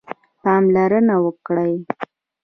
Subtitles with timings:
[0.41, 1.73] پاملرنه وکړئ